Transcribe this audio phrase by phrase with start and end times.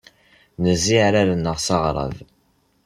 [0.61, 2.15] Nezzi iɛrar-nneɣ s aɣrab.